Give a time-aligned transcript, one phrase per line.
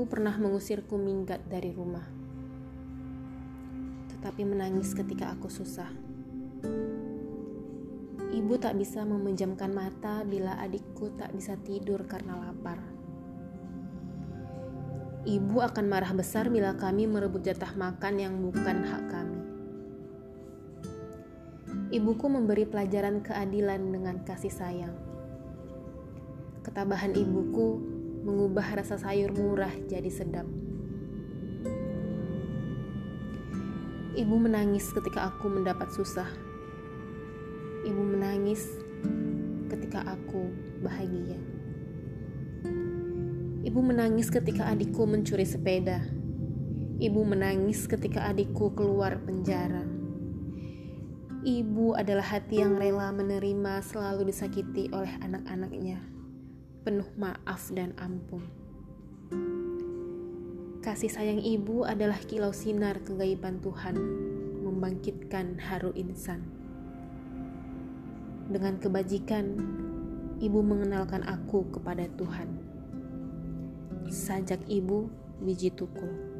[0.00, 2.08] Ibu pernah mengusirku minggat dari rumah,
[4.08, 5.92] tetapi menangis ketika aku susah.
[8.32, 12.80] Ibu tak bisa memejamkan mata bila adikku tak bisa tidur karena lapar.
[15.28, 19.40] Ibu akan marah besar bila kami merebut jatah makan yang bukan hak kami.
[21.92, 24.96] Ibuku memberi pelajaran keadilan dengan kasih sayang.
[26.64, 30.44] Ketabahan ibuku mengubah rasa sayur murah jadi sedap.
[34.10, 36.28] Ibu menangis ketika aku mendapat susah.
[37.86, 38.66] Ibu menangis
[39.72, 40.52] ketika aku
[40.84, 41.40] bahagia.
[43.64, 46.04] Ibu menangis ketika adikku mencuri sepeda.
[47.00, 49.88] Ibu menangis ketika adikku keluar penjara.
[51.40, 55.96] Ibu adalah hati yang rela menerima selalu disakiti oleh anak-anaknya,
[56.80, 58.40] penuh maaf dan ampun.
[60.80, 64.00] Kasih sayang ibu adalah kilau sinar kegaiban Tuhan,
[64.64, 66.40] membangkitkan haru insan.
[68.48, 69.60] Dengan kebajikan,
[70.40, 72.48] ibu mengenalkan aku kepada Tuhan.
[74.08, 75.12] Sajak ibu,
[75.44, 76.39] biji tukul.